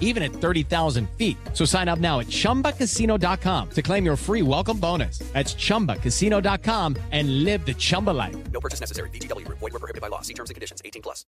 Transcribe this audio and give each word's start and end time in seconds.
even 0.00 0.22
at 0.24 0.32
30,000 0.32 1.08
feet. 1.10 1.36
So 1.52 1.64
sign 1.64 1.88
up 1.88 2.00
now 2.00 2.18
at 2.18 2.26
chumbacasino.com 2.26 3.70
to 3.70 3.82
claim 3.82 4.04
your 4.04 4.16
free 4.16 4.42
welcome 4.42 4.78
bonus. 4.78 5.18
That's 5.32 5.54
chumbacasino.com 5.54 6.96
and 7.12 7.44
live 7.44 7.64
the 7.64 7.74
Chumba 7.74 8.10
life. 8.10 8.36
No 8.52 8.60
purchase 8.60 8.80
necessary. 8.80 9.10
VGW 9.10 9.44
Group. 9.44 9.58
Void 9.58 9.74
were 9.74 9.78
prohibited 9.78 10.02
by 10.02 10.08
law. 10.08 10.22
See 10.22 10.34
terms 10.34 10.50
and 10.50 10.54
conditions. 10.54 10.82
18 10.84 11.02
plus. 11.02 11.24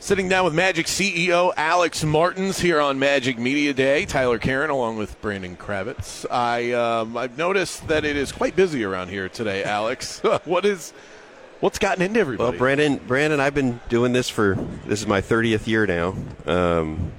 Sitting 0.00 0.28
down 0.28 0.44
with 0.44 0.54
Magic 0.54 0.84
CEO 0.84 1.52
Alex 1.56 2.04
Martins 2.04 2.60
here 2.60 2.78
on 2.78 2.98
Magic 2.98 3.38
Media 3.38 3.72
Day. 3.72 4.04
Tyler 4.04 4.38
Karen 4.38 4.68
along 4.68 4.98
with 4.98 5.18
Brandon 5.22 5.56
Kravitz. 5.56 6.26
I 6.30 6.72
um, 6.72 7.16
I've 7.16 7.38
noticed 7.38 7.88
that 7.88 8.04
it 8.04 8.14
is 8.14 8.30
quite 8.30 8.54
busy 8.54 8.84
around 8.84 9.08
here 9.08 9.30
today, 9.30 9.64
Alex. 9.64 10.20
what 10.44 10.66
is 10.66 10.92
what's 11.60 11.78
gotten 11.78 12.02
into 12.02 12.20
everybody? 12.20 12.50
Well, 12.50 12.58
Brandon, 12.58 12.96
Brandon, 12.98 13.40
I've 13.40 13.54
been 13.54 13.80
doing 13.88 14.12
this 14.12 14.28
for 14.28 14.56
this 14.84 15.00
is 15.00 15.06
my 15.06 15.22
30th 15.22 15.66
year 15.66 15.86
now. 15.86 16.14
Um, 16.44 17.12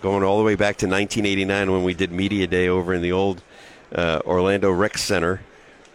going 0.00 0.22
all 0.22 0.38
the 0.38 0.44
way 0.44 0.54
back 0.54 0.76
to 0.78 0.86
1989 0.86 1.72
when 1.72 1.84
we 1.84 1.94
did 1.94 2.10
Media 2.12 2.46
Day 2.46 2.68
over 2.68 2.94
in 2.94 3.02
the 3.02 3.12
old 3.12 3.42
uh, 3.94 4.20
Orlando 4.24 4.70
Rec 4.70 4.98
Center. 4.98 5.40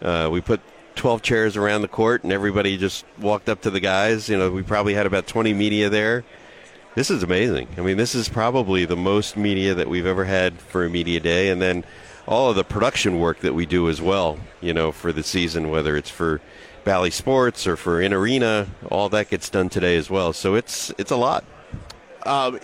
Uh, 0.00 0.28
we 0.30 0.40
put 0.40 0.60
12 0.96 1.22
chairs 1.22 1.56
around 1.56 1.82
the 1.82 1.88
court, 1.88 2.22
and 2.22 2.32
everybody 2.32 2.76
just 2.76 3.04
walked 3.18 3.48
up 3.48 3.62
to 3.62 3.70
the 3.70 3.80
guys. 3.80 4.28
You 4.28 4.38
know, 4.38 4.50
we 4.50 4.62
probably 4.62 4.94
had 4.94 5.06
about 5.06 5.26
20 5.26 5.54
media 5.54 5.88
there. 5.88 6.24
This 6.94 7.10
is 7.10 7.22
amazing. 7.22 7.68
I 7.76 7.82
mean, 7.82 7.96
this 7.96 8.14
is 8.14 8.28
probably 8.28 8.86
the 8.86 8.96
most 8.96 9.36
media 9.36 9.74
that 9.74 9.88
we've 9.88 10.06
ever 10.06 10.24
had 10.24 10.58
for 10.58 10.84
a 10.84 10.90
media 10.90 11.20
day, 11.20 11.50
and 11.50 11.60
then 11.60 11.84
all 12.26 12.50
of 12.50 12.56
the 12.56 12.64
production 12.64 13.20
work 13.20 13.40
that 13.40 13.54
we 13.54 13.66
do 13.66 13.88
as 13.88 14.00
well. 14.00 14.38
You 14.60 14.72
know, 14.72 14.92
for 14.92 15.12
the 15.12 15.22
season, 15.22 15.68
whether 15.68 15.96
it's 15.96 16.10
for 16.10 16.40
Bally 16.84 17.10
Sports 17.10 17.66
or 17.66 17.76
for 17.76 18.00
In 18.00 18.12
Arena, 18.12 18.68
all 18.90 19.08
that 19.10 19.28
gets 19.28 19.50
done 19.50 19.68
today 19.68 19.96
as 19.96 20.08
well. 20.08 20.32
So 20.32 20.54
it's 20.54 20.92
it's 20.96 21.10
a 21.10 21.16
lot. 21.16 21.44
Um, 22.26 22.58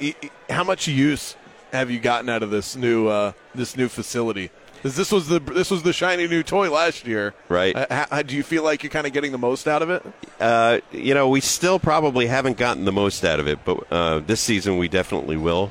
how 0.50 0.64
much 0.64 0.88
use 0.88 1.36
have 1.72 1.90
you 1.90 1.98
gotten 2.00 2.28
out 2.28 2.42
of 2.42 2.50
this 2.50 2.76
new 2.76 3.08
uh, 3.08 3.32
this 3.54 3.76
new 3.76 3.88
facility? 3.88 4.50
Because 4.76 4.96
this 4.96 5.12
was 5.12 5.28
the 5.28 5.38
this 5.38 5.70
was 5.70 5.84
the 5.84 5.92
shiny 5.92 6.26
new 6.26 6.42
toy 6.42 6.68
last 6.70 7.06
year, 7.06 7.34
right? 7.48 7.74
Uh, 7.74 8.06
how, 8.10 8.22
do 8.22 8.36
you 8.36 8.42
feel 8.42 8.64
like 8.64 8.82
you're 8.82 8.90
kind 8.90 9.06
of 9.06 9.12
getting 9.12 9.30
the 9.30 9.38
most 9.38 9.68
out 9.68 9.80
of 9.80 9.90
it? 9.90 10.04
Uh, 10.40 10.80
you 10.90 11.14
know, 11.14 11.28
we 11.28 11.40
still 11.40 11.78
probably 11.78 12.26
haven't 12.26 12.56
gotten 12.56 12.84
the 12.84 12.92
most 12.92 13.24
out 13.24 13.38
of 13.38 13.46
it, 13.46 13.60
but 13.64 13.86
uh, 13.92 14.18
this 14.18 14.40
season 14.40 14.78
we 14.78 14.88
definitely 14.88 15.36
will. 15.36 15.70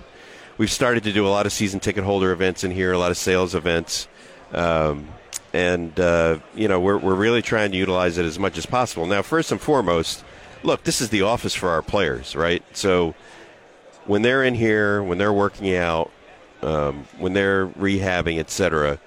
We've 0.58 0.72
started 0.72 1.04
to 1.04 1.12
do 1.12 1.28
a 1.28 1.30
lot 1.30 1.46
of 1.46 1.52
season 1.52 1.82
ticket 1.82 2.04
holder 2.04 2.32
events 2.32 2.64
in 2.64 2.72
here, 2.72 2.94
a 2.94 2.98
lot 2.98 3.12
of 3.12 3.18
sales 3.18 3.54
events, 3.54 4.08
um, 4.54 5.10
and 5.52 6.00
uh, 6.00 6.40
you 6.56 6.70
know 6.70 6.80
we're 6.80 6.98
we're 6.98 7.16
really 7.16 7.42
trying 7.42 7.72
to 7.72 7.78
utilize 7.78 8.18
it 8.18 8.26
as 8.26 8.40
much 8.40 8.58
as 8.58 8.66
possible. 8.66 9.06
Now, 9.06 9.24
first 9.24 9.52
and 9.52 9.60
foremost, 9.60 10.24
look, 10.64 10.84
this 10.84 11.02
is 11.02 11.10
the 11.10 11.24
office 11.24 11.54
for 11.54 11.70
our 11.70 11.82
players, 11.82 12.34
right? 12.34 12.64
So 12.72 13.14
when 14.06 14.22
they're 14.22 14.44
in 14.44 14.56
here, 14.56 15.04
when 15.04 15.18
they're 15.18 15.34
working 15.34 15.76
out, 15.76 16.12
um, 16.62 17.06
when 17.18 17.34
they're 17.34 17.68
rehabbing, 17.68 18.40
etc., 18.40 19.00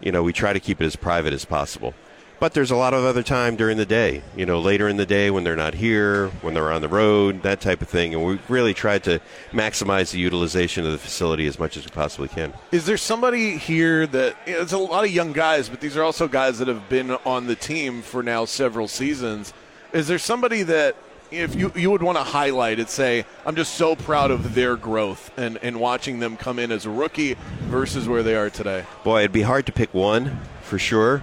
you 0.00 0.12
know, 0.12 0.22
we 0.22 0.32
try 0.32 0.52
to 0.52 0.60
keep 0.60 0.80
it 0.80 0.84
as 0.84 0.96
private 0.96 1.32
as 1.32 1.44
possible. 1.44 1.94
But 2.40 2.54
there's 2.54 2.70
a 2.70 2.76
lot 2.76 2.94
of 2.94 3.04
other 3.04 3.22
time 3.22 3.54
during 3.56 3.76
the 3.76 3.84
day, 3.84 4.22
you 4.34 4.46
know, 4.46 4.60
later 4.60 4.88
in 4.88 4.96
the 4.96 5.04
day 5.04 5.30
when 5.30 5.44
they're 5.44 5.56
not 5.56 5.74
here, 5.74 6.28
when 6.40 6.54
they're 6.54 6.72
on 6.72 6.80
the 6.80 6.88
road, 6.88 7.42
that 7.42 7.60
type 7.60 7.82
of 7.82 7.88
thing. 7.88 8.14
And 8.14 8.24
we've 8.24 8.50
really 8.50 8.72
tried 8.72 9.04
to 9.04 9.20
maximize 9.50 10.12
the 10.12 10.20
utilization 10.20 10.86
of 10.86 10.92
the 10.92 10.98
facility 10.98 11.46
as 11.46 11.58
much 11.58 11.76
as 11.76 11.84
we 11.84 11.90
possibly 11.90 12.28
can. 12.28 12.54
Is 12.72 12.86
there 12.86 12.96
somebody 12.96 13.58
here 13.58 14.06
that, 14.06 14.36
you 14.46 14.54
know, 14.54 14.62
it's 14.62 14.72
a 14.72 14.78
lot 14.78 15.04
of 15.04 15.10
young 15.10 15.32
guys, 15.32 15.68
but 15.68 15.82
these 15.82 15.98
are 15.98 16.02
also 16.02 16.28
guys 16.28 16.58
that 16.60 16.68
have 16.68 16.88
been 16.88 17.10
on 17.26 17.46
the 17.46 17.56
team 17.56 18.00
for 18.00 18.22
now 18.22 18.46
several 18.46 18.88
seasons. 18.88 19.52
Is 19.92 20.08
there 20.08 20.18
somebody 20.18 20.62
that 20.62 20.96
if 21.30 21.54
you 21.54 21.72
you 21.74 21.90
would 21.90 22.02
want 22.02 22.18
to 22.18 22.24
highlight 22.24 22.78
it, 22.78 22.90
say 22.90 23.24
I'm 23.46 23.56
just 23.56 23.74
so 23.74 23.96
proud 23.96 24.30
of 24.30 24.54
their 24.54 24.76
growth 24.76 25.30
and 25.38 25.58
and 25.62 25.80
watching 25.80 26.18
them 26.18 26.36
come 26.36 26.58
in 26.58 26.72
as 26.72 26.86
a 26.86 26.90
rookie 26.90 27.36
versus 27.62 28.08
where 28.08 28.22
they 28.22 28.34
are 28.34 28.50
today. 28.50 28.84
Boy, 29.04 29.20
it'd 29.20 29.32
be 29.32 29.42
hard 29.42 29.66
to 29.66 29.72
pick 29.72 29.92
one 29.94 30.40
for 30.62 30.78
sure. 30.78 31.22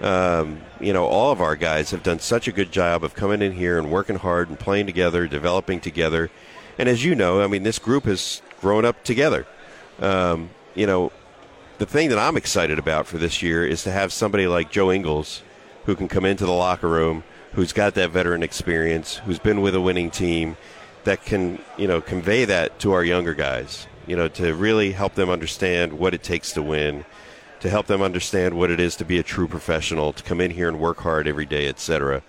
Um, 0.00 0.62
you 0.80 0.92
know, 0.92 1.04
all 1.04 1.30
of 1.30 1.40
our 1.40 1.56
guys 1.56 1.90
have 1.90 2.02
done 2.02 2.20
such 2.20 2.48
a 2.48 2.52
good 2.52 2.72
job 2.72 3.04
of 3.04 3.14
coming 3.14 3.42
in 3.42 3.52
here 3.52 3.78
and 3.78 3.90
working 3.90 4.16
hard 4.16 4.48
and 4.48 4.58
playing 4.58 4.86
together, 4.86 5.26
developing 5.26 5.80
together. 5.80 6.30
And 6.78 6.88
as 6.88 7.04
you 7.04 7.14
know, 7.14 7.42
I 7.42 7.46
mean, 7.46 7.64
this 7.64 7.78
group 7.78 8.04
has 8.04 8.40
grown 8.60 8.86
up 8.86 9.04
together. 9.04 9.46
Um, 9.98 10.50
you 10.74 10.86
know, 10.86 11.12
the 11.76 11.84
thing 11.84 12.08
that 12.08 12.18
I'm 12.18 12.38
excited 12.38 12.78
about 12.78 13.06
for 13.06 13.18
this 13.18 13.42
year 13.42 13.66
is 13.66 13.82
to 13.82 13.90
have 13.90 14.12
somebody 14.12 14.46
like 14.46 14.70
Joe 14.70 14.90
Ingles 14.90 15.42
who 15.84 15.94
can 15.94 16.08
come 16.08 16.24
into 16.24 16.46
the 16.46 16.52
locker 16.52 16.88
room 16.88 17.24
who's 17.52 17.72
got 17.72 17.94
that 17.94 18.10
veteran 18.10 18.42
experience, 18.42 19.16
who's 19.16 19.38
been 19.38 19.60
with 19.60 19.74
a 19.74 19.80
winning 19.80 20.10
team, 20.10 20.56
that 21.04 21.24
can 21.24 21.58
you 21.76 21.88
know 21.88 22.00
convey 22.00 22.44
that 22.44 22.78
to 22.80 22.92
our 22.92 23.04
younger 23.04 23.34
guys. 23.34 23.86
You 24.06 24.16
know, 24.16 24.28
to 24.28 24.54
really 24.54 24.92
help 24.92 25.14
them 25.14 25.30
understand 25.30 25.92
what 25.92 26.14
it 26.14 26.22
takes 26.22 26.52
to 26.52 26.62
win, 26.62 27.04
to 27.60 27.70
help 27.70 27.86
them 27.86 28.02
understand 28.02 28.54
what 28.54 28.70
it 28.70 28.80
is 28.80 28.96
to 28.96 29.04
be 29.04 29.18
a 29.18 29.22
true 29.22 29.46
professional, 29.46 30.12
to 30.12 30.22
come 30.22 30.40
in 30.40 30.50
here 30.50 30.68
and 30.68 30.80
work 30.80 30.98
hard 30.98 31.28
every 31.28 31.46
day, 31.46 31.68
etc. 31.68 32.22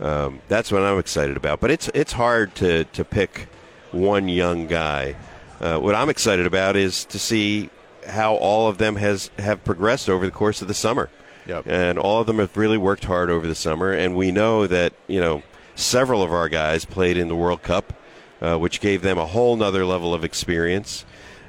Um, 0.00 0.40
that's 0.48 0.72
what 0.72 0.82
I'm 0.82 0.98
excited 0.98 1.36
about. 1.36 1.60
But 1.60 1.70
it's 1.70 1.88
it's 1.94 2.12
hard 2.12 2.54
to 2.56 2.84
to 2.84 3.04
pick 3.04 3.48
one 3.92 4.28
young 4.28 4.66
guy. 4.66 5.16
Uh, 5.60 5.78
what 5.78 5.94
I'm 5.94 6.08
excited 6.08 6.46
about 6.46 6.76
is 6.76 7.04
to 7.06 7.18
see 7.18 7.70
how 8.06 8.34
all 8.34 8.68
of 8.68 8.78
them 8.78 8.96
has 8.96 9.30
have 9.38 9.62
progressed 9.62 10.08
over 10.08 10.24
the 10.24 10.32
course 10.32 10.62
of 10.62 10.68
the 10.68 10.74
summer. 10.74 11.10
Yep. 11.50 11.66
And 11.66 11.98
all 11.98 12.20
of 12.20 12.28
them 12.28 12.38
have 12.38 12.56
really 12.56 12.78
worked 12.78 13.04
hard 13.04 13.28
over 13.28 13.44
the 13.44 13.56
summer. 13.56 13.90
And 13.92 14.14
we 14.14 14.30
know 14.30 14.68
that, 14.68 14.92
you 15.08 15.20
know, 15.20 15.42
several 15.74 16.22
of 16.22 16.32
our 16.32 16.48
guys 16.48 16.84
played 16.84 17.16
in 17.16 17.26
the 17.26 17.34
World 17.34 17.60
Cup, 17.60 17.92
uh, 18.40 18.56
which 18.56 18.80
gave 18.80 19.02
them 19.02 19.18
a 19.18 19.26
whole 19.26 19.56
nother 19.56 19.84
level 19.84 20.14
of 20.14 20.22
experience. 20.22 21.04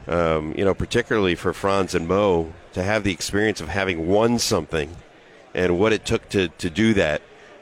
Um, 0.07 0.55
you 0.57 0.65
know, 0.65 0.73
particularly 0.73 1.35
for 1.35 1.53
Franz 1.53 1.93
and 1.93 2.07
Mo 2.07 2.51
to 2.73 2.81
have 2.81 3.03
the 3.03 3.11
experience 3.11 3.61
of 3.61 3.67
having 3.67 4.07
won 4.07 4.39
something 4.39 4.95
and 5.53 5.77
what 5.77 5.93
it 5.93 6.03
took 6.03 6.27
to, 6.29 6.47
to 6.47 6.71
do 6.71 6.95
that 6.95 7.21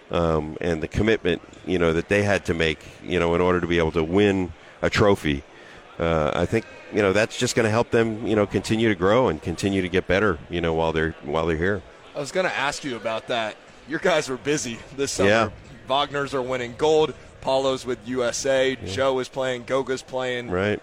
um, 0.09 0.57
and 0.61 0.81
the 0.81 0.87
commitment, 0.87 1.41
you 1.65 1.77
know, 1.77 1.91
that 1.91 2.07
they 2.07 2.23
had 2.23 2.45
to 2.45 2.53
make, 2.53 2.79
you 3.03 3.19
know, 3.19 3.35
in 3.35 3.41
order 3.41 3.59
to 3.59 3.67
be 3.67 3.79
able 3.79 3.91
to 3.91 4.03
win 4.03 4.53
a 4.81 4.89
trophy. 4.89 5.43
Uh, 5.99 6.31
I 6.33 6.45
think 6.45 6.65
you 6.93 7.01
know 7.01 7.11
that's 7.11 7.37
just 7.37 7.57
going 7.57 7.65
to 7.65 7.69
help 7.69 7.91
them, 7.91 8.25
you 8.25 8.33
know, 8.33 8.47
continue 8.47 8.87
to 8.87 8.95
grow 8.95 9.27
and 9.27 9.41
continue 9.41 9.81
to 9.81 9.89
get 9.89 10.07
better, 10.07 10.39
you 10.49 10.61
know, 10.61 10.73
while 10.73 10.93
they're 10.93 11.11
while 11.23 11.45
they're 11.45 11.57
here. 11.57 11.81
I 12.19 12.21
was 12.21 12.33
going 12.33 12.45
to 12.45 12.53
ask 12.53 12.83
you 12.83 12.97
about 12.97 13.27
that. 13.27 13.55
Your 13.87 13.99
guys 13.99 14.27
were 14.27 14.35
busy 14.35 14.77
this 14.97 15.09
summer. 15.09 15.29
Yeah. 15.29 15.49
Wagner's 15.87 16.33
are 16.33 16.41
winning 16.41 16.75
gold. 16.77 17.13
Paolo's 17.39 17.85
with 17.85 17.97
USA. 18.05 18.71
Yeah. 18.71 18.87
Joe 18.91 19.19
is 19.19 19.29
playing. 19.29 19.63
Goga's 19.63 20.01
playing. 20.01 20.51
Right. 20.51 20.81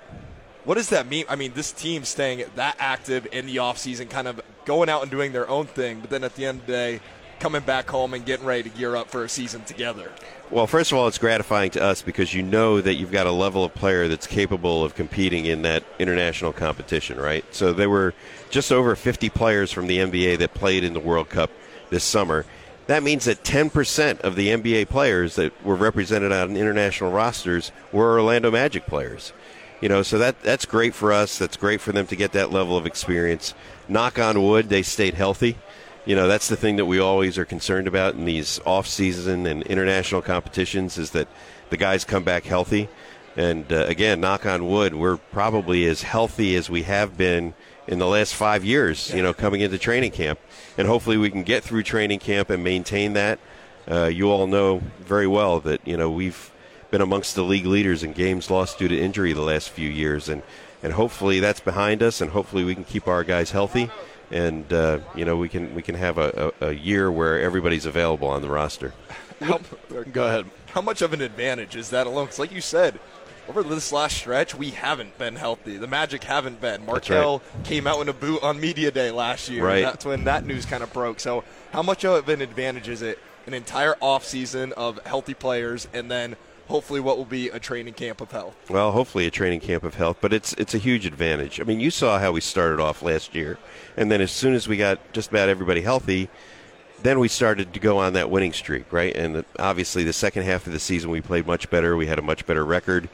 What 0.65 0.77
does 0.77 0.89
that 0.89 1.07
mean? 1.07 1.27
I 1.29 1.37
mean, 1.37 1.53
this 1.53 1.73
team 1.73 2.05
staying 2.05 2.43
that 2.55 2.77
active 2.79 3.29
in 3.33 3.45
the 3.45 3.57
offseason, 3.57 4.09
kind 4.09 4.29
of 4.29 4.41
going 4.65 4.89
out 4.89 5.03
and 5.03 5.11
doing 5.11 5.33
their 5.33 5.47
own 5.47 5.67
thing, 5.67 6.01
but 6.01 6.09
then 6.09 6.25
at 6.25 6.37
the 6.37 6.47
end 6.47 6.61
of 6.61 6.67
the 6.67 6.73
day, 6.73 7.01
coming 7.41 7.63
back 7.63 7.89
home 7.89 8.15
and 8.15 8.25
getting 8.25 8.47
ready 8.47 8.63
to 8.65 8.69
gear 8.71 8.97
up 8.97 9.11
for 9.11 9.25
a 9.25 9.29
season 9.29 9.63
together. 9.65 10.11
Well, 10.51 10.67
first 10.67 10.93
of 10.93 10.99
all, 10.99 11.09
it's 11.09 11.19
gratifying 11.19 11.71
to 11.73 11.83
us 11.83 12.03
because 12.03 12.33
you 12.33 12.43
know 12.43 12.81
that 12.81 12.95
you've 12.95 13.11
got 13.11 13.27
a 13.27 13.33
level 13.33 13.65
of 13.65 13.75
player 13.75 14.09
that's 14.09 14.27
capable 14.27 14.85
of 14.85 14.95
competing 14.95 15.45
in 15.45 15.63
that 15.63 15.83
international 15.99 16.53
competition, 16.53 17.19
right? 17.19 17.45
So 17.53 17.73
there 17.73 17.91
were 17.91 18.15
just 18.51 18.71
over 18.71 18.95
50 18.95 19.29
players 19.31 19.73
from 19.73 19.87
the 19.87 19.99
NBA 19.99 20.39
that 20.39 20.55
played 20.55 20.85
in 20.85 20.93
the 20.93 21.01
World 21.01 21.29
Cup 21.29 21.51
this 21.91 22.05
summer. 22.05 22.47
That 22.87 23.03
means 23.03 23.25
that 23.25 23.43
10% 23.43 24.21
of 24.21 24.37
the 24.37 24.49
NBA 24.49 24.89
players 24.89 25.35
that 25.35 25.53
were 25.65 25.75
represented 25.75 26.31
on 26.31 26.57
international 26.57 27.11
rosters 27.11 27.73
were 27.93 28.13
Orlando 28.13 28.51
Magic 28.51 28.87
players. 28.87 29.33
You 29.81 29.89
know, 29.89 30.03
so 30.03 30.19
that 30.19 30.41
that's 30.43 30.65
great 30.65 30.95
for 30.95 31.13
us. 31.13 31.37
That's 31.37 31.57
great 31.57 31.83
for 31.83 31.93
them 31.93 32.07
to 32.07 32.17
get 32.17 32.33
that 32.33 32.51
level 32.51 32.79
of 32.79 32.87
experience. 32.87 33.53
Knock 33.89 34.19
on 34.19 34.43
wood, 34.43 34.69
they 34.69 34.83
stayed 34.83 35.15
healthy 35.15 35.57
you 36.07 36.15
know 36.15 36.29
that's 36.29 36.49
the 36.49 36.57
thing 36.57 36.77
that 36.77 36.87
we 36.87 36.99
always 37.01 37.37
are 37.37 37.45
concerned 37.45 37.89
about 37.89 38.15
in 38.15 38.25
these 38.25 38.61
off-season 38.65 39.45
and 39.45 39.63
international 39.65 40.23
competitions 40.23 40.97
is 40.97 41.11
that 41.11 41.29
the 41.69 41.77
guys 41.77 42.05
come 42.05 42.23
back 42.23 42.45
healthy. 42.45 42.89
And 43.37 43.71
uh, 43.71 43.85
again, 43.87 44.21
knock 44.21 44.47
on 44.47 44.67
wood, 44.67 44.95
we're 44.95 45.19
probably 45.19 45.85
as 45.85 46.03
healthy 46.03 46.57
as 46.57 46.71
we 46.71 46.85
have 46.85 47.19
been 47.19 47.53
in 47.87 47.99
the 47.99 48.07
last 48.07 48.35
five 48.35 48.65
years. 48.65 49.13
You 49.13 49.23
know, 49.23 49.35
coming 49.35 49.61
into 49.61 49.77
training 49.77 50.13
camp, 50.13 50.39
and 50.79 50.89
hopefully 50.89 51.19
we 51.19 51.29
can 51.29 51.43
get 51.43 51.63
through 51.63 51.83
training 51.83 52.21
camp 52.21 52.49
and 52.49 52.65
maintain 52.65 53.13
that. 53.13 53.39
Uh, 53.89 54.07
you 54.07 54.31
all 54.31 54.47
know 54.47 54.81
very 55.01 55.27
well 55.27 55.61
that 55.61 55.87
you 55.87 55.97
know 55.97 56.11
we've 56.11 56.51
been 56.91 57.03
amongst 57.03 57.35
the 57.35 57.43
league 57.43 57.67
leaders 57.67 58.03
in 58.03 58.13
games 58.13 58.51
lost 58.51 58.79
due 58.79 58.89
to 58.89 58.99
injury 58.99 59.33
the 59.33 59.43
last 59.43 59.69
few 59.71 59.91
years, 59.91 60.29
and 60.29 60.43
and 60.83 60.95
hopefully 60.95 61.41
that's 61.41 61.61
behind 61.61 62.03
us, 62.03 62.21
and 62.21 62.31
hopefully 62.31 62.65
we 62.65 62.75
can 62.75 62.85
keep 62.85 63.07
our 63.07 63.25
guys 63.25 63.51
healthy 63.51 63.91
and 64.31 64.71
uh, 64.73 64.99
you 65.15 65.25
know 65.25 65.37
we 65.37 65.49
can 65.49 65.75
we 65.75 65.83
can 65.83 65.95
have 65.95 66.19
a, 66.19 66.53
a, 66.61 66.69
a, 66.69 66.73
year 66.73 67.11
where 67.11 67.41
everybody's 67.41 67.87
available 67.87 68.29
on 68.29 68.43
the 68.43 68.49
roster. 68.49 68.93
how, 69.41 69.61
Go 70.13 70.27
ahead. 70.27 70.47
how 70.73 70.81
much 70.81 71.03
of 71.03 71.13
an 71.13 71.21
advantage 71.21 71.77
is 71.77 71.91
that 71.91 72.07
alone? 72.07 72.27
Because, 72.27 72.39
like 72.39 72.53
you 72.53 72.61
said, 72.61 72.99
over 73.49 73.63
this 73.63 73.93
last 73.93 74.17
stretch, 74.17 74.55
we 74.55 74.71
haven't 74.71 75.17
been 75.19 75.37
healthy. 75.37 75.77
The 75.77 75.87
Magic 75.87 76.25
haven't 76.25 76.61
been. 76.61 76.81
That's 76.81 76.87
Markelle 76.87 77.43
came 77.65 77.87
out 77.87 78.01
in 78.01 78.09
a 78.09 78.13
boot 78.13 78.43
on 78.43 78.61
media 78.61 78.91
day 78.91 79.11
last 79.11 79.49
year. 79.49 79.65
Right. 79.65 79.83
That's 79.83 80.05
when 80.05 80.25
that 80.25 80.45
news 80.45 80.67
kind 80.67 80.83
of 80.83 80.93
broke. 80.93 81.21
So, 81.21 81.45
how 81.73 81.83
much 81.83 82.05
of 82.05 82.29
an 82.29 82.41
advantage 82.41 82.89
is 82.89 83.03
it? 83.03 83.19
An 83.47 83.55
entire 83.55 83.95
offseason 84.03 84.73
of 84.73 84.99
healthy 85.07 85.35
players, 85.35 85.87
and 85.93 86.11
then 86.11 86.37
hopefully 86.67 87.01
what 87.01 87.17
will 87.17 87.25
be 87.25 87.49
a 87.49 87.59
training 87.59 87.95
camp 87.95 88.21
of 88.21 88.31
health. 88.31 88.57
Well, 88.69 88.93
hopefully 88.93 89.27
a 89.27 89.31
training 89.31 89.61
camp 89.61 89.85
of 89.85 89.95
health, 89.95 90.19
but 90.21 90.33
it's 90.33 90.53
it's 90.55 90.75
a 90.75 90.79
huge 90.79 91.07
advantage. 91.07 91.61
I 91.61 91.65
mean, 91.65 91.81
you 91.81 91.91
saw 91.91 92.19
how 92.19 92.33
we 92.33 92.41
started 92.41 92.81
off 92.81 93.03
last 93.03 93.35
year, 93.35 93.59
and 93.97 94.11
then 94.11 94.21
as 94.21 94.31
soon 94.31 94.55
as 94.55 94.69
we 94.69 94.77
got 94.77 95.01
just 95.13 95.31
about 95.31 95.49
everybody 95.49 95.81
healthy, 95.83 96.29
then 97.03 97.19
we 97.19 97.29
started 97.29 97.73
to 97.75 97.81
go 97.81 97.99
on 97.99 98.15
that 98.15 98.31
winning 98.31 98.53
streak, 98.53 98.93
right? 98.93 99.15
And 99.15 99.45
obviously, 99.59 100.05
the 100.05 100.13
second 100.13 100.45
half 100.45 100.67
of 100.67 100.73
the 100.73 100.81
season 100.81 101.11
we 101.11 101.21
played 101.21 101.47
much 101.47 101.71
better. 101.71 101.97
We 101.97 102.07
had 102.07 102.19
a 102.19 102.23
much 102.23 102.47
better 102.47 102.65
record. 102.65 103.09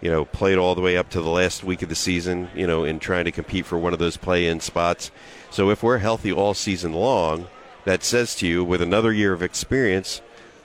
You 0.00 0.10
know, 0.10 0.24
played 0.24 0.58
all 0.58 0.74
the 0.74 0.80
way 0.80 0.96
up 0.96 1.10
to 1.10 1.22
the 1.22 1.28
last 1.28 1.62
week 1.62 1.82
of 1.82 1.88
the 1.88 1.94
season. 1.94 2.50
You 2.54 2.66
know, 2.66 2.84
in 2.84 2.98
trying 2.98 3.24
to 3.24 3.32
compete 3.32 3.66
for 3.66 3.78
one 3.78 3.92
of 3.92 3.98
those 3.98 4.16
play-in 4.16 4.60
spots. 4.60 5.10
So 5.50 5.70
if 5.70 5.82
we're 5.82 5.98
healthy 5.98 6.32
all 6.32 6.54
season 6.54 6.92
long, 6.92 7.48
that 7.84 8.02
says 8.02 8.34
to 8.36 8.46
you, 8.46 8.64
with 8.64 8.82
another 8.82 9.12
year 9.12 9.32
of 9.32 9.42
experience, 9.42 10.22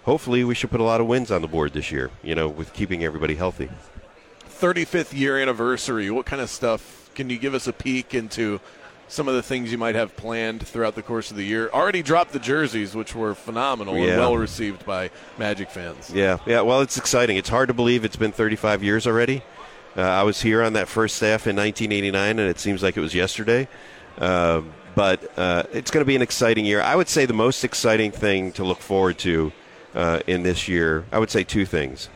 hopefully 0.07 0.43
we 0.43 0.55
should 0.55 0.71
put 0.71 0.79
a 0.79 0.83
lot 0.83 0.99
of 0.99 1.05
wins 1.05 1.29
on 1.29 1.43
the 1.43 1.47
board 1.47 1.73
this 1.73 1.91
year. 1.91 2.09
You 2.23 2.33
know, 2.33 2.47
with 2.47 2.73
keeping 2.73 3.03
everybody 3.03 3.35
healthy. 3.35 3.69
35th 4.49 5.15
year 5.15 5.37
anniversary. 5.37 6.09
What 6.09 6.25
kind 6.25 6.41
of 6.41 6.49
stuff 6.49 7.11
can 7.13 7.29
you 7.29 7.37
give 7.37 7.53
us 7.53 7.67
a 7.67 7.73
peek 7.73 8.15
into? 8.15 8.59
Some 9.09 9.29
of 9.29 9.35
the 9.35 9.41
things 9.41 9.71
you 9.71 9.77
might 9.77 9.95
have 9.95 10.17
planned 10.17 10.67
throughout 10.67 10.95
the 10.95 11.01
course 11.01 11.31
of 11.31 11.37
the 11.37 11.43
year. 11.43 11.69
Already 11.69 12.03
dropped 12.03 12.33
the 12.33 12.39
jerseys, 12.39 12.93
which 12.93 13.15
were 13.15 13.33
phenomenal 13.35 13.95
and 13.95 14.05
well 14.05 14.35
received 14.35 14.85
by 14.85 15.11
Magic 15.37 15.69
fans. 15.69 16.11
Yeah, 16.13 16.39
yeah. 16.45 16.59
Well, 16.59 16.81
it's 16.81 16.97
exciting. 16.97 17.37
It's 17.37 17.47
hard 17.47 17.69
to 17.69 17.73
believe 17.73 18.03
it's 18.03 18.17
been 18.17 18.33
35 18.33 18.83
years 18.83 19.07
already. 19.07 19.43
Uh, 19.95 20.01
I 20.01 20.23
was 20.23 20.41
here 20.41 20.61
on 20.61 20.73
that 20.73 20.89
first 20.89 21.15
staff 21.15 21.47
in 21.47 21.55
1989, 21.55 22.37
and 22.37 22.49
it 22.49 22.59
seems 22.59 22.83
like 22.83 22.97
it 22.97 22.99
was 22.99 23.15
yesterday. 23.15 23.69
Uh, 24.17 24.63
but 24.93 25.31
uh, 25.39 25.63
it's 25.71 25.89
going 25.89 26.01
to 26.01 26.05
be 26.05 26.17
an 26.17 26.21
exciting 26.21 26.65
year. 26.65 26.81
I 26.81 26.93
would 26.93 27.07
say 27.07 27.25
the 27.25 27.33
most 27.33 27.63
exciting 27.63 28.11
thing 28.11 28.51
to 28.53 28.65
look 28.65 28.79
forward 28.79 29.17
to 29.19 29.53
uh, 29.95 30.21
in 30.27 30.43
this 30.43 30.67
year, 30.67 31.05
I 31.11 31.19
would 31.19 31.29
say 31.29 31.43
two 31.43 31.65
things. 31.65 32.09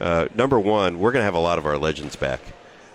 Uh, 0.00 0.28
number 0.34 0.58
one, 0.58 0.98
we're 0.98 1.12
going 1.12 1.20
to 1.20 1.24
have 1.24 1.34
a 1.34 1.40
lot 1.40 1.58
of 1.58 1.66
our 1.66 1.78
legends 1.78 2.16
back. 2.16 2.40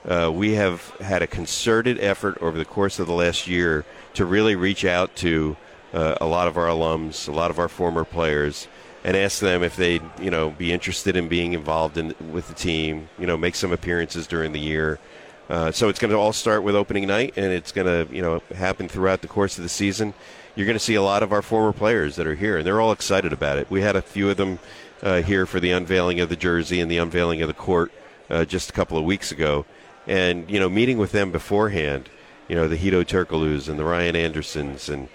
Uh, 0.07 0.31
we 0.33 0.53
have 0.53 0.89
had 0.99 1.21
a 1.21 1.27
concerted 1.27 1.99
effort 1.99 2.37
over 2.41 2.57
the 2.57 2.65
course 2.65 2.99
of 2.99 3.07
the 3.07 3.13
last 3.13 3.47
year 3.47 3.85
to 4.13 4.25
really 4.25 4.55
reach 4.55 4.83
out 4.83 5.15
to 5.15 5.55
uh, 5.93 6.15
a 6.19 6.25
lot 6.25 6.47
of 6.47 6.57
our 6.57 6.67
alums, 6.67 7.27
a 7.27 7.31
lot 7.31 7.51
of 7.51 7.59
our 7.59 7.69
former 7.69 8.03
players, 8.03 8.67
and 9.03 9.15
ask 9.15 9.39
them 9.39 9.63
if 9.63 9.75
they'd 9.75 10.01
you 10.19 10.31
know 10.31 10.51
be 10.51 10.71
interested 10.71 11.15
in 11.15 11.27
being 11.27 11.53
involved 11.53 11.97
in 11.97 12.15
with 12.31 12.47
the 12.47 12.53
team. 12.53 13.09
You 13.17 13.27
know, 13.27 13.37
make 13.37 13.55
some 13.55 13.71
appearances 13.71 14.27
during 14.27 14.51
the 14.51 14.59
year. 14.59 14.99
Uh, 15.49 15.71
so 15.71 15.89
it's 15.89 15.99
going 15.99 16.11
to 16.11 16.17
all 16.17 16.33
start 16.33 16.63
with 16.63 16.75
opening 16.75 17.07
night, 17.07 17.33
and 17.35 17.51
it's 17.51 17.71
going 17.71 17.87
to 17.87 18.13
you 18.15 18.21
know 18.21 18.41
happen 18.55 18.87
throughout 18.87 19.21
the 19.21 19.27
course 19.27 19.57
of 19.57 19.63
the 19.63 19.69
season. 19.69 20.13
You're 20.55 20.65
going 20.65 20.77
to 20.77 20.83
see 20.83 20.95
a 20.95 21.01
lot 21.01 21.23
of 21.23 21.31
our 21.31 21.41
former 21.41 21.73
players 21.73 22.15
that 22.15 22.27
are 22.27 22.35
here, 22.35 22.57
and 22.57 22.65
they're 22.65 22.79
all 22.79 22.91
excited 22.91 23.33
about 23.33 23.57
it. 23.57 23.69
We 23.69 23.81
had 23.81 23.95
a 23.95 24.01
few 24.01 24.29
of 24.29 24.37
them 24.37 24.59
uh, 25.01 25.21
here 25.21 25.45
for 25.45 25.59
the 25.59 25.71
unveiling 25.71 26.19
of 26.19 26.29
the 26.29 26.35
jersey 26.35 26.79
and 26.79 26.89
the 26.89 26.97
unveiling 26.97 27.41
of 27.41 27.47
the 27.47 27.53
court 27.53 27.91
uh, 28.29 28.45
just 28.45 28.69
a 28.69 28.73
couple 28.73 28.97
of 28.97 29.03
weeks 29.03 29.31
ago, 29.31 29.65
and 30.07 30.49
you 30.49 30.59
know 30.59 30.69
meeting 30.69 30.97
with 30.97 31.11
them 31.11 31.31
beforehand. 31.31 32.09
You 32.47 32.55
know 32.55 32.67
the 32.67 32.77
Hedo 32.77 33.03
Turkoglu's 33.03 33.67
and 33.67 33.79
the 33.79 33.85
Ryan 33.85 34.15
Andersons 34.15 34.89
and 34.89 35.09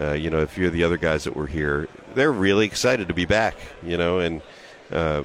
uh, 0.00 0.12
you 0.12 0.30
know 0.30 0.38
a 0.38 0.46
few 0.46 0.66
of 0.66 0.72
the 0.72 0.84
other 0.84 0.96
guys 0.96 1.24
that 1.24 1.36
were 1.36 1.46
here. 1.46 1.88
They're 2.14 2.32
really 2.32 2.66
excited 2.66 3.08
to 3.08 3.14
be 3.14 3.26
back. 3.26 3.56
You 3.82 3.98
know, 3.98 4.18
and 4.18 4.40
uh, 4.90 5.24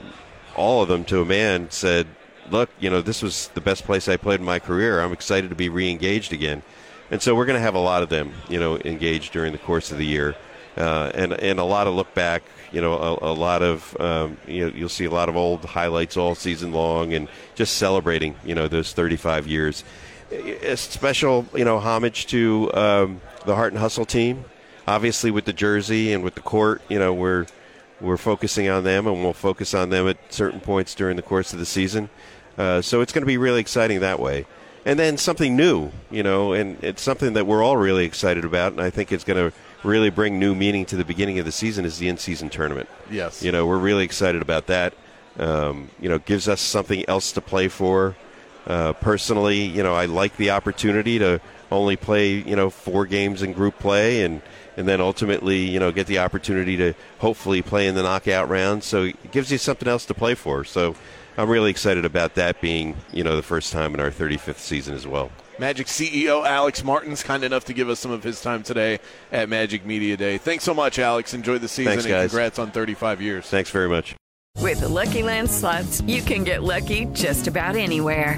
all 0.55 0.81
of 0.81 0.89
them 0.89 1.05
to 1.05 1.21
a 1.21 1.25
man 1.25 1.69
said, 1.71 2.07
"Look, 2.51 2.69
you 2.79 2.89
know 2.89 3.01
this 3.01 3.21
was 3.21 3.49
the 3.49 3.61
best 3.61 3.83
place 3.85 4.07
I 4.07 4.17
played 4.17 4.39
in 4.39 4.45
my 4.45 4.59
career. 4.59 5.01
I'm 5.01 5.13
excited 5.13 5.49
to 5.49 5.55
be 5.55 5.69
re-engaged 5.69 6.33
again." 6.33 6.63
And 7.11 7.21
so 7.21 7.35
we're 7.35 7.45
going 7.45 7.57
to 7.57 7.61
have 7.61 7.75
a 7.75 7.79
lot 7.79 8.03
of 8.03 8.09
them, 8.09 8.33
you 8.49 8.59
know, 8.59 8.77
engaged 8.77 9.33
during 9.33 9.51
the 9.51 9.57
course 9.57 9.91
of 9.91 9.97
the 9.97 10.05
year, 10.05 10.35
uh, 10.77 11.11
and 11.15 11.33
and 11.33 11.59
a 11.59 11.63
lot 11.63 11.87
of 11.87 11.95
look 11.95 12.13
back. 12.13 12.43
You 12.71 12.81
know, 12.81 12.93
a, 12.93 13.31
a 13.31 13.33
lot 13.33 13.63
of 13.63 13.99
um, 13.99 14.37
you 14.47 14.65
know, 14.65 14.75
you'll 14.75 14.89
see 14.89 15.05
a 15.05 15.11
lot 15.11 15.27
of 15.27 15.35
old 15.35 15.65
highlights 15.65 16.17
all 16.17 16.35
season 16.35 16.71
long, 16.71 17.13
and 17.13 17.27
just 17.55 17.77
celebrating, 17.77 18.35
you 18.45 18.53
know, 18.53 18.67
those 18.67 18.93
35 18.93 19.47
years. 19.47 19.83
A 20.31 20.77
special, 20.77 21.47
you 21.55 21.65
know, 21.65 21.79
homage 21.79 22.27
to 22.27 22.71
um, 22.75 23.21
the 23.45 23.55
Heart 23.55 23.73
and 23.73 23.79
Hustle 23.81 24.05
team. 24.05 24.45
Obviously, 24.87 25.31
with 25.31 25.45
the 25.45 25.53
jersey 25.53 26.13
and 26.13 26.23
with 26.23 26.35
the 26.35 26.41
court, 26.41 26.83
you 26.89 26.99
know, 26.99 27.13
we're 27.13 27.47
we're 27.99 28.17
focusing 28.17 28.69
on 28.69 28.83
them, 28.83 29.07
and 29.07 29.23
we'll 29.23 29.33
focus 29.33 29.73
on 29.73 29.89
them 29.89 30.07
at 30.07 30.17
certain 30.31 30.59
points 30.59 30.93
during 30.93 31.15
the 31.15 31.23
course 31.23 31.53
of 31.53 31.59
the 31.59 31.65
season. 31.65 32.09
Uh, 32.59 32.81
so 32.81 32.99
it's 32.99 33.13
going 33.13 33.23
to 33.23 33.25
be 33.27 33.37
really 33.37 33.61
exciting 33.61 34.01
that 34.01 34.19
way. 34.19 34.45
And 34.85 34.99
then 34.99 35.17
something 35.17 35.55
new, 35.55 35.91
you 36.11 36.23
know, 36.23 36.53
and 36.53 36.77
it's 36.83 37.01
something 37.01 37.33
that 37.33 37.47
we're 37.47 37.63
all 37.63 37.77
really 37.77 38.05
excited 38.05 38.43
about, 38.43 38.73
and 38.73 38.81
I 38.81 38.89
think 38.89 39.11
it's 39.11 39.23
going 39.23 39.51
to 39.51 39.55
really 39.83 40.09
bring 40.09 40.39
new 40.39 40.53
meaning 40.53 40.85
to 40.87 40.97
the 40.97 41.05
beginning 41.05 41.39
of 41.39 41.45
the 41.45 41.51
season 41.53 41.85
is 41.85 41.97
the 41.99 42.09
in-season 42.09 42.49
tournament. 42.49 42.89
Yes. 43.09 43.41
You 43.41 43.53
know, 43.53 43.65
we're 43.65 43.77
really 43.77 44.03
excited 44.03 44.41
about 44.41 44.67
that. 44.67 44.93
Um, 45.37 45.89
you 46.01 46.09
know, 46.09 46.19
gives 46.19 46.49
us 46.49 46.59
something 46.59 47.07
else 47.07 47.31
to 47.31 47.41
play 47.41 47.69
for. 47.69 48.17
Uh, 48.67 48.91
personally, 48.93 49.61
you 49.61 49.81
know, 49.81 49.95
I 49.95 50.05
like 50.05 50.35
the 50.35 50.49
opportunity 50.51 51.17
to 51.19 51.39
only 51.71 51.95
play, 51.95 52.33
you 52.33 52.57
know, 52.57 52.69
four 52.69 53.05
games 53.05 53.41
in 53.41 53.53
group 53.53 53.79
play 53.79 54.23
and, 54.23 54.41
and 54.75 54.85
then 54.85 54.99
ultimately, 54.99 55.59
you 55.59 55.79
know, 55.79 55.93
get 55.93 56.07
the 56.07 56.19
opportunity 56.19 56.75
to 56.77 56.93
hopefully 57.19 57.61
play 57.61 57.87
in 57.87 57.95
the 57.95 58.03
knockout 58.03 58.49
round. 58.49 58.83
So 58.83 59.03
it 59.03 59.31
gives 59.31 59.49
you 59.49 59.57
something 59.57 59.87
else 59.87 60.05
to 60.05 60.13
play 60.13 60.35
for. 60.35 60.65
So 60.65 60.95
I'm 61.39 61.49
really 61.49 61.71
excited 61.71 62.03
about 62.03 62.35
that 62.35 62.59
being, 62.59 62.97
you 63.13 63.23
know, 63.23 63.37
the 63.37 63.41
first 63.41 63.71
time 63.71 63.93
in 63.93 64.01
our 64.01 64.11
35th 64.11 64.57
season 64.57 64.93
as 64.93 65.07
well. 65.07 65.31
Magic 65.57 65.87
CEO 65.87 66.45
Alex 66.45 66.83
Martins 66.83 67.23
kind 67.23 67.45
enough 67.45 67.63
to 67.65 67.73
give 67.73 67.87
us 67.87 67.97
some 67.97 68.11
of 68.11 68.23
his 68.23 68.41
time 68.41 68.61
today 68.61 68.99
at 69.31 69.47
Magic 69.47 69.85
Media 69.85 70.17
Day. 70.17 70.37
Thanks 70.37 70.65
so 70.65 70.73
much, 70.73 70.99
Alex. 70.99 71.33
Enjoy 71.33 71.57
the 71.57 71.69
season 71.69 71.93
Thanks, 71.93 72.05
and 72.05 72.29
congrats 72.29 72.59
on 72.59 72.71
35 72.71 73.21
years. 73.21 73.45
Thanks 73.45 73.69
very 73.69 73.87
much. 73.87 74.15
With 74.57 74.81
the 74.81 74.89
Lucky 74.89 75.23
Land 75.23 75.49
slots, 75.49 76.01
you 76.01 76.21
can 76.21 76.43
get 76.43 76.63
lucky 76.63 77.05
just 77.13 77.47
about 77.47 77.77
anywhere. 77.77 78.37